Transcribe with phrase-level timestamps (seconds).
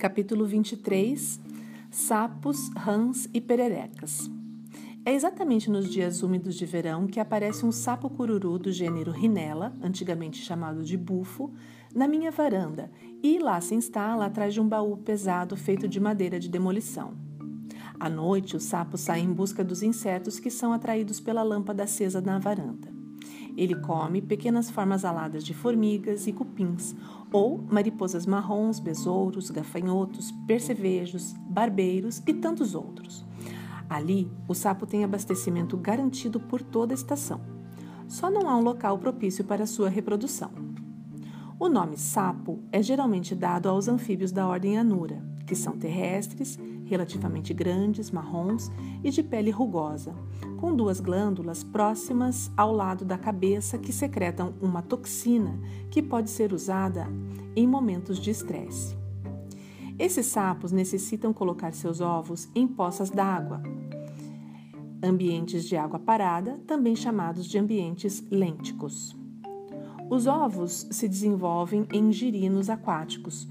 [0.00, 1.38] Capítulo 23
[1.90, 4.30] Sapos, rãs e pererecas.
[5.04, 9.76] É exatamente nos dias úmidos de verão que aparece um sapo cururu do gênero Rinella,
[9.82, 11.52] antigamente chamado de bufo,
[11.94, 12.90] na minha varanda
[13.22, 17.12] e lá se instala atrás de um baú pesado feito de madeira de demolição.
[17.98, 22.22] À noite, o sapo sai em busca dos insetos que são atraídos pela lâmpada acesa
[22.22, 22.99] na varanda.
[23.56, 26.94] Ele come pequenas formas aladas de formigas e cupins,
[27.32, 33.24] ou mariposas marrons, besouros, gafanhotos, percevejos, barbeiros e tantos outros.
[33.88, 37.40] Ali, o sapo tem abastecimento garantido por toda a estação.
[38.06, 40.50] Só não há um local propício para sua reprodução.
[41.58, 46.58] O nome sapo é geralmente dado aos anfíbios da ordem Anura, que são terrestres,
[46.90, 48.70] relativamente grandes, marrons
[49.04, 50.12] e de pele rugosa,
[50.58, 55.56] com duas glândulas próximas ao lado da cabeça que secretam uma toxina
[55.88, 57.06] que pode ser usada
[57.54, 58.98] em momentos de estresse.
[59.96, 63.62] Esses sapos necessitam colocar seus ovos em poças d'água,
[65.02, 69.16] ambientes de água parada, também chamados de ambientes lênticos.
[70.10, 73.48] Os ovos se desenvolvem em girinos aquáticos,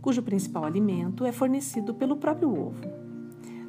[0.00, 3.00] cujo principal alimento é fornecido pelo próprio ovo.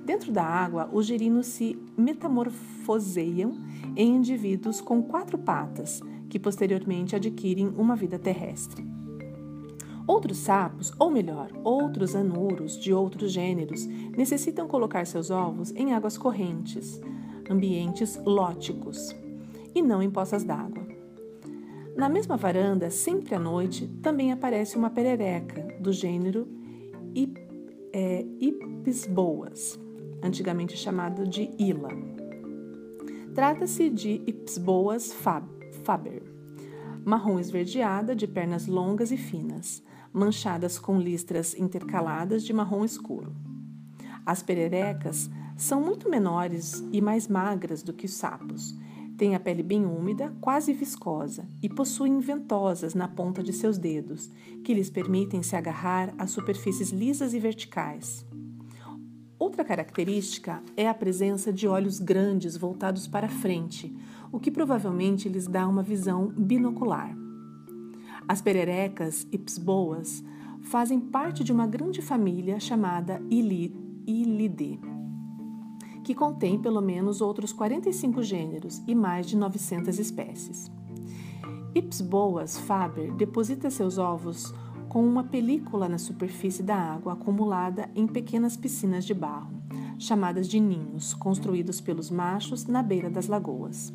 [0.06, 3.54] Dentro da água, os girinos se metamorfoseiam
[3.96, 8.86] em indivíduos com quatro patas, que posteriormente adquirem uma vida terrestre.
[10.08, 16.18] Outros sapos, ou melhor, outros anuros de outros gêneros, necessitam colocar seus ovos em águas
[16.18, 17.00] correntes,
[17.50, 19.16] ambientes lóticos,
[19.76, 20.86] e não em poças d'água.
[21.96, 26.48] Na mesma varanda, sempre à noite, também aparece uma perereca do gênero
[27.16, 27.38] Ip,
[27.92, 29.80] é, Ipsboas,
[30.22, 31.90] antigamente chamado de Ila.
[33.34, 35.14] Trata-se de Ipsboas
[35.84, 36.24] faber,
[37.04, 43.34] marrom esverdeada, de pernas longas e finas manchadas com listras intercaladas de marrom escuro.
[44.26, 48.75] As pererecas são muito menores e mais magras do que os sapos.
[49.22, 54.32] Têm a pele bem úmida, quase viscosa, e possuem ventosas na ponta de seus dedos,
[54.64, 58.26] que lhes permitem se agarrar a superfícies lisas e verticais.
[59.38, 63.96] Outra característica é a presença de olhos grandes voltados para frente,
[64.31, 67.16] o que provavelmente lhes dá uma visão binocular.
[68.28, 70.24] As pererecas ipsboas
[70.64, 74.80] fazem parte de uma grande família chamada Ilidae,
[76.03, 80.72] que contém pelo menos outros 45 gêneros e mais de 900 espécies.
[81.73, 84.53] Ipsboas faber deposita seus ovos
[84.89, 89.62] com uma película na superfície da água acumulada em pequenas piscinas de barro,
[89.97, 93.94] chamadas de ninhos, construídos pelos machos na beira das lagoas.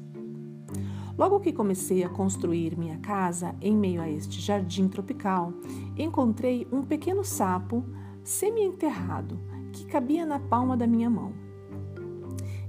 [1.18, 5.52] Logo que comecei a construir minha casa em meio a este jardim tropical,
[5.98, 7.84] encontrei um pequeno sapo
[8.22, 9.38] semi-enterrado
[9.72, 11.45] que cabia na palma da minha mão.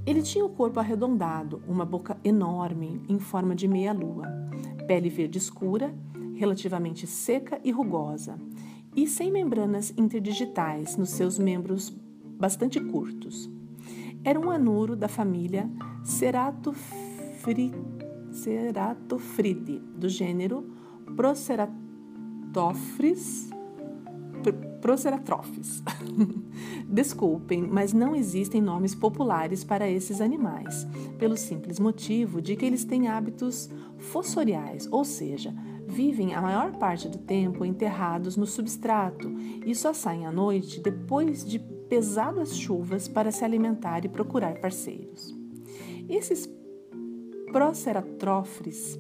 [0.08, 4.26] Ele tinha o corpo arredondado, uma boca enorme em forma de meia-lua,
[4.88, 5.94] pele verde escura,
[6.34, 8.40] relativamente seca e rugosa,
[8.96, 11.94] e sem membranas interdigitais nos seus membros
[12.40, 13.50] bastante curtos.
[14.24, 15.70] Era um anuro da família
[16.06, 17.76] ceratofride,
[19.98, 20.72] do gênero
[21.18, 23.50] Proceratophis.
[24.82, 25.84] Proceratrophis.
[26.88, 32.86] Desculpem, mas não existem nomes populares para esses animais, pelo simples motivo de que eles
[32.86, 35.54] têm hábitos fossoriais, ou seja,
[35.88, 39.34] vivem a maior parte do tempo enterrados no substrato
[39.66, 45.36] e só saem à noite depois de pesadas chuvas para se alimentar e procurar parceiros.
[46.10, 46.50] Esses
[47.52, 49.00] Proceratrófres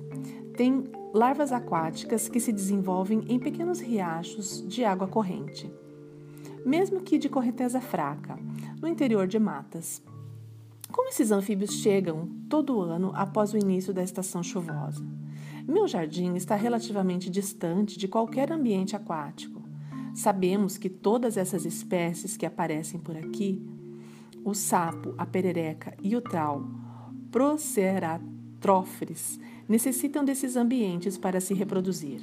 [0.55, 5.71] tem larvas aquáticas que se desenvolvem em pequenos riachos de água corrente,
[6.65, 8.37] mesmo que de correnteza fraca,
[8.81, 10.01] no interior de matas.
[10.91, 15.05] Como esses anfíbios chegam todo ano após o início da estação chuvosa?
[15.67, 19.61] Meu jardim está relativamente distante de qualquer ambiente aquático.
[20.15, 23.61] Sabemos que todas essas espécies que aparecem por aqui,
[24.43, 26.63] o sapo, a perereca e o trau,
[27.29, 29.37] Proceratrófres,
[29.67, 32.21] necessitam desses ambientes para se reproduzir.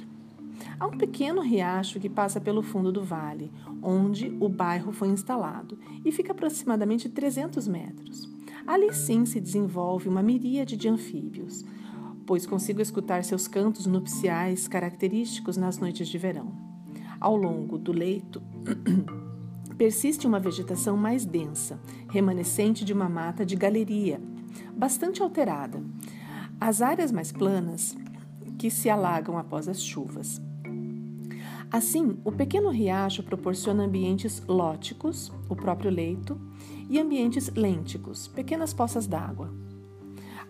[0.79, 3.51] Há um pequeno riacho que passa pelo fundo do vale,
[3.81, 8.29] onde o bairro foi instalado, e fica aproximadamente 300 metros.
[8.65, 11.63] Ali sim se desenvolve uma miríade de anfíbios,
[12.25, 16.51] pois consigo escutar seus cantos nupciais característicos nas noites de verão.
[17.19, 18.41] Ao longo do leito,
[19.77, 24.19] persiste uma vegetação mais densa, remanescente de uma mata de galeria,
[24.75, 25.81] bastante alterada,
[26.59, 27.95] as áreas mais planas
[28.57, 30.41] que se alagam após as chuvas.
[31.71, 36.39] Assim, o pequeno riacho proporciona ambientes lóticos, o próprio leito,
[36.89, 39.53] e ambientes lênticos, pequenas poças d'água.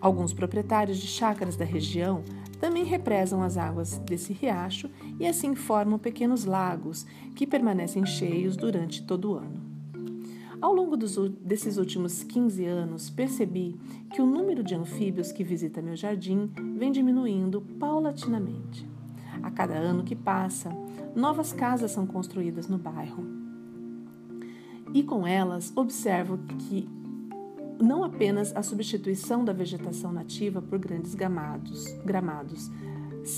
[0.00, 2.22] Alguns proprietários de chácaras da região
[2.60, 9.02] também represam as águas desse riacho e assim formam pequenos lagos que permanecem cheios durante
[9.04, 9.75] todo o ano.
[10.60, 13.78] Ao longo dos, desses últimos 15 anos, percebi
[14.12, 18.88] que o número de anfíbios que visita meu jardim vem diminuindo paulatinamente.
[19.42, 20.70] A cada ano que passa,
[21.14, 23.24] novas casas são construídas no bairro.
[24.94, 26.88] E com elas, observo que
[27.78, 32.70] não apenas a substituição da vegetação nativa por grandes gramados, gramados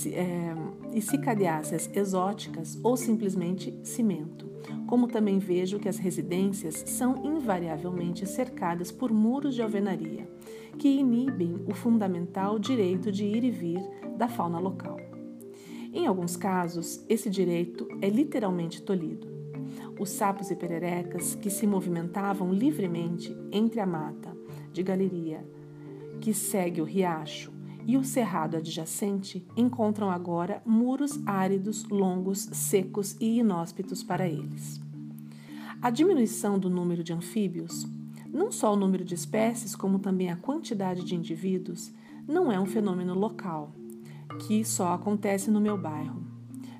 [0.07, 0.55] é,
[0.93, 4.49] e cicadiáceas exóticas ou simplesmente cimento,
[4.87, 10.29] como também vejo que as residências são invariavelmente cercadas por muros de alvenaria,
[10.77, 13.81] que inibem o fundamental direito de ir e vir
[14.17, 14.97] da fauna local.
[15.91, 19.39] Em alguns casos, esse direito é literalmente tolhido
[19.99, 24.35] os sapos e pererecas que se movimentavam livremente entre a mata
[24.71, 25.45] de galeria
[26.21, 33.39] que segue o riacho e o cerrado adjacente encontram agora muros áridos, longos, secos e
[33.39, 34.79] inóspitos para eles.
[35.81, 37.87] A diminuição do número de anfíbios,
[38.31, 41.91] não só o número de espécies, como também a quantidade de indivíduos,
[42.27, 43.71] não é um fenômeno local,
[44.45, 46.21] que só acontece no meu bairro.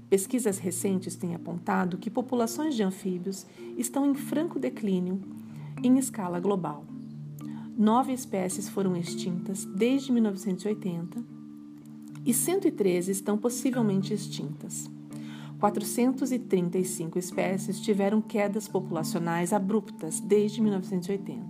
[0.10, 3.45] Pesquisas recentes têm apontado que populações de anfíbios
[3.78, 5.22] estão em franco declínio
[5.84, 6.84] em escala global.
[7.80, 11.24] Nove espécies foram extintas desde 1980
[12.26, 14.92] e 113 estão possivelmente extintas.
[15.62, 21.42] 435 espécies tiveram quedas populacionais abruptas desde 1980.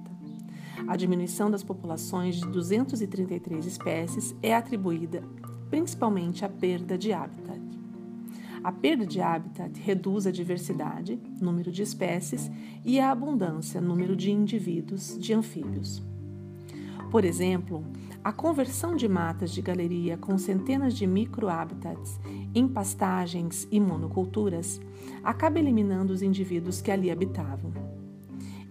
[0.88, 5.24] A diminuição das populações de 233 espécies é atribuída
[5.68, 7.60] principalmente à perda de hábitat.
[8.64, 12.52] A perda de habitat reduz a diversidade, número de espécies,
[12.86, 16.08] e a abundância, número de indivíduos de anfíbios.
[17.10, 17.84] Por exemplo,
[18.24, 22.20] a conversão de matas de galeria com centenas de microhabitats
[22.54, 24.80] em pastagens e monoculturas
[25.24, 27.74] acaba eliminando os indivíduos que ali habitavam.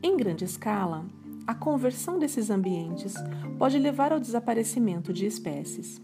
[0.03, 1.05] Em grande escala,
[1.47, 3.15] a conversão desses ambientes
[3.59, 6.01] pode levar ao desaparecimento de espécies.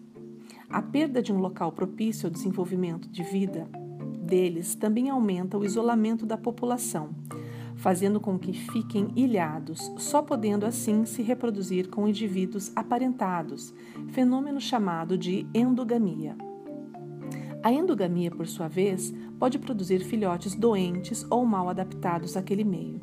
[0.69, 3.69] A perda de um local propício ao desenvolvimento de vida
[4.25, 7.11] deles também aumenta o isolamento da população,
[7.85, 13.75] fazendo com que fiquem ilhados, só podendo assim se reproduzir com indivíduos aparentados,
[14.09, 16.35] fenômeno chamado de endogamia.
[17.63, 23.01] A endogamia, por sua vez, pode produzir filhotes doentes ou mal adaptados àquele meio.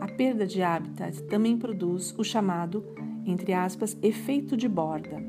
[0.00, 2.82] A perda de habitat também produz o chamado,
[3.26, 5.22] entre aspas, efeito de borda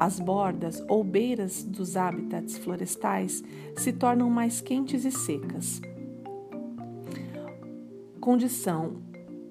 [0.00, 3.42] as bordas ou beiras dos habitats florestais
[3.76, 5.80] se tornam mais quentes e secas.
[8.28, 8.98] Condição,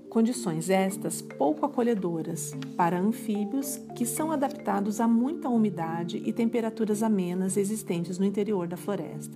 [0.08, 7.58] condições estas pouco acolhedoras para anfíbios que são adaptados a muita umidade e temperaturas amenas
[7.58, 9.36] existentes no interior da floresta.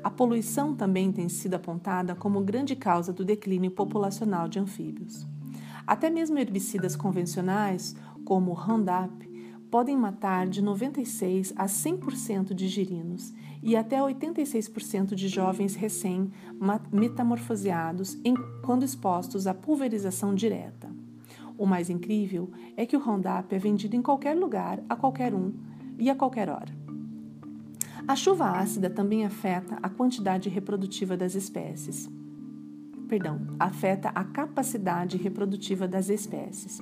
[0.00, 5.26] A poluição também tem sido apontada como grande causa do declínio populacional de anfíbios.
[5.84, 9.28] Até mesmo herbicidas convencionais, como o Roundup,
[9.70, 18.18] podem matar de 96 a 100% de girinos e até 86% de jovens recém-metamorfoseados
[18.62, 20.90] quando expostos à pulverização direta.
[21.58, 25.52] O mais incrível é que o Roundup é vendido em qualquer lugar, a qualquer um
[25.98, 26.72] e a qualquer hora.
[28.06, 32.08] A chuva ácida também afeta a quantidade reprodutiva das espécies.
[33.08, 36.80] Perdão, afeta a capacidade reprodutiva das espécies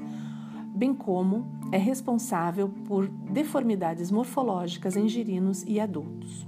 [0.74, 6.46] bem como é responsável por deformidades morfológicas em girinos e adultos.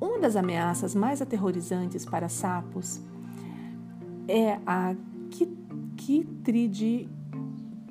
[0.00, 3.00] Uma das ameaças mais aterrorizantes para sapos
[4.26, 4.96] é a
[5.96, 7.08] quitridi,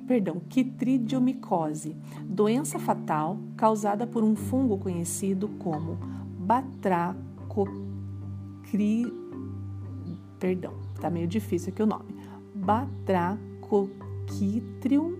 [0.06, 5.98] perdão, quitridiomicose, doença fatal causada por um fungo conhecido como
[6.38, 7.16] batracocri,
[10.38, 12.14] perdão, tá meio difícil aqui o nome,
[14.22, 15.18] batracoquitrium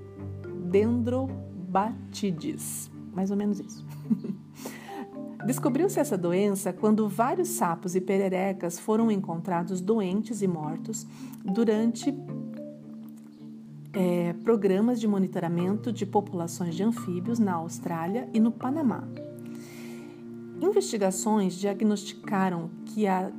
[0.70, 3.86] dendrobatidis, mais ou menos isso.
[5.44, 11.04] Descobriu-se essa doença quando vários sapos e pererecas foram encontrados doentes e mortos
[11.44, 12.14] durante
[13.92, 19.02] é, programas de monitoramento de populações de anfíbios na Austrália e no Panamá.
[20.60, 23.32] Investigações diagnosticaram que a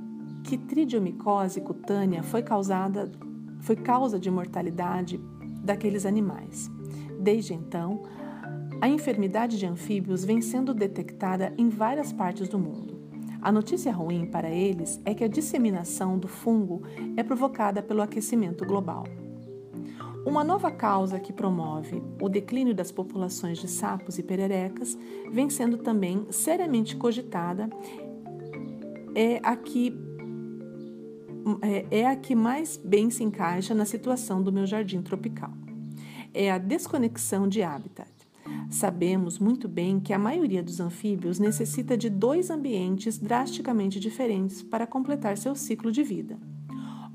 [0.43, 3.09] quitridiomicose cutânea foi, causada,
[3.61, 5.21] foi causa de mortalidade
[5.63, 6.69] daqueles animais.
[7.19, 8.03] Desde então,
[8.81, 13.01] a enfermidade de anfíbios vem sendo detectada em várias partes do mundo.
[13.41, 16.83] A notícia ruim para eles é que a disseminação do fungo
[17.15, 19.05] é provocada pelo aquecimento global.
[20.25, 24.97] Uma nova causa que promove o declínio das populações de sapos e pererecas
[25.29, 27.69] vem sendo também seriamente cogitada
[29.13, 29.91] é a que
[31.61, 35.51] é, é a que mais bem se encaixa na situação do meu jardim tropical.
[36.33, 38.11] É a desconexão de habitat.
[38.69, 44.87] Sabemos muito bem que a maioria dos anfíbios necessita de dois ambientes drasticamente diferentes para
[44.87, 46.37] completar seu ciclo de vida.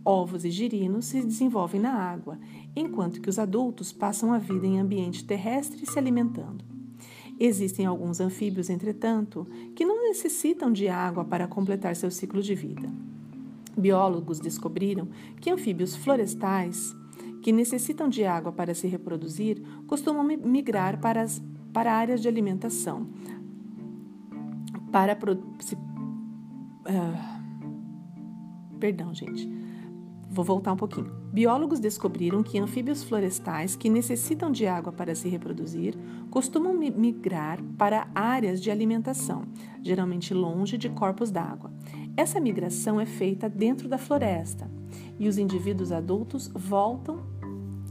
[0.04, 2.38] Ovos e girinos se desenvolvem na água,
[2.74, 6.64] enquanto que os adultos passam a vida em ambiente terrestre se alimentando.
[7.38, 12.90] Existem alguns anfíbios, entretanto, que não necessitam de água para completar seu ciclo de vida.
[13.78, 15.08] Biólogos descobriram
[15.40, 16.94] que anfíbios florestais,
[17.42, 21.42] que necessitam de água para se reproduzir, costumam migrar para, as,
[21.72, 23.06] para áreas de alimentação.
[24.90, 25.16] Para.
[25.60, 25.78] Se, uh,
[28.78, 29.48] perdão, gente
[30.30, 31.10] Vou voltar um pouquinho.
[31.32, 35.96] Biólogos descobriram que anfíbios florestais que necessitam de água para se reproduzir
[36.30, 39.44] costumam migrar para áreas de alimentação,
[39.82, 41.72] geralmente longe de corpos d'água.
[42.18, 44.68] Essa migração é feita dentro da floresta
[45.20, 47.22] e os indivíduos adultos voltam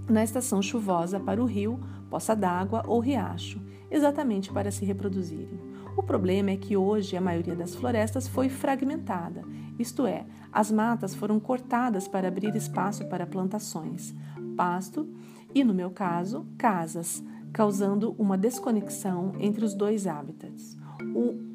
[0.10, 1.80] na estação chuvosa para o rio,
[2.10, 5.58] poça d'água ou riacho, exatamente para se reproduzirem.
[5.96, 9.46] O problema é que hoje a maioria das florestas foi fragmentada,
[9.80, 14.14] isto é, as matas foram cortadas para abrir espaço para plantações,
[14.58, 15.08] pasto
[15.56, 20.76] e, no meu caso, casas, causando uma desconexão entre os dois hábitats,
[21.16, 21.47] o,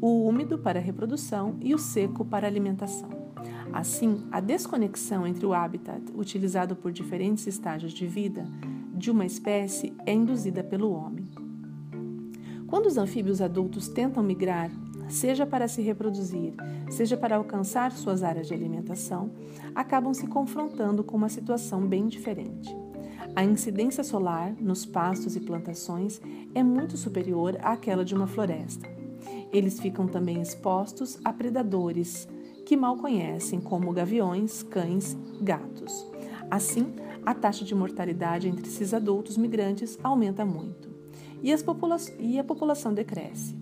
[0.00, 3.08] o úmido para reprodução e o seco para alimentação.
[3.72, 8.46] Assim, a desconexão entre o habitat utilizado por diferentes estágios de vida
[8.94, 11.28] de uma espécie é induzida pelo homem.
[12.66, 14.70] Quando os anfíbios adultos tentam migrar,
[15.08, 16.54] seja para se reproduzir,
[16.90, 19.30] seja para alcançar suas áreas de alimentação,
[19.74, 22.74] acabam se confrontando com uma situação bem diferente.
[23.34, 26.20] A incidência solar nos pastos e plantações
[26.54, 28.97] é muito superior àquela de uma floresta.
[29.52, 32.28] Eles ficam também expostos a predadores
[32.66, 36.06] que mal conhecem, como gaviões, cães, gatos.
[36.50, 40.88] Assim, a taxa de mortalidade entre esses adultos migrantes aumenta muito
[41.42, 41.54] e,
[42.18, 43.56] e a população decresce.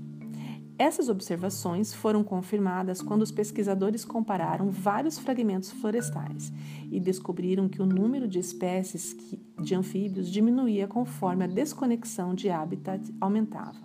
[0.79, 6.53] Essas observações foram confirmadas quando os pesquisadores compararam vários fragmentos florestais
[6.91, 9.17] e descobriram que o número de espécies
[9.59, 13.81] de anfíbios diminuía conforme a desconexão de habitat aumentava.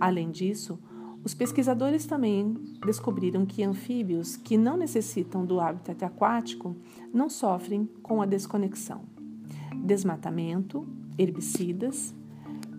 [0.00, 0.76] Além disso,
[1.24, 2.52] os pesquisadores também
[2.84, 6.76] descobriram que anfíbios que não necessitam do habitat aquático
[7.14, 9.02] não sofrem com a desconexão.
[9.84, 10.84] Desmatamento,
[11.16, 12.12] herbicidas,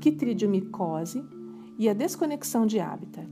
[0.01, 1.23] quitridiomicose
[1.79, 3.29] e a desconexão de habitat.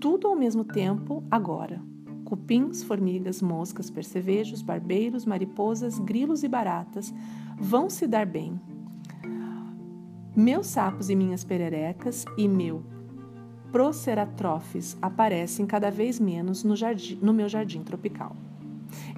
[0.00, 1.82] Tudo ao mesmo tempo, agora.
[2.24, 7.12] Cupins, formigas, moscas, percevejos, barbeiros, mariposas, grilos e baratas
[7.58, 8.58] vão se dar bem.
[10.34, 12.82] Meus sapos e minhas pererecas e meu
[13.74, 18.36] Proceratrophis aparecem cada vez menos no, jardim, no meu jardim tropical.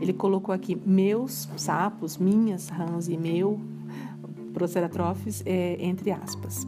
[0.00, 3.60] Ele colocou aqui meus sapos, minhas rãs e meu
[4.54, 6.66] Proceratrophis, é, entre aspas.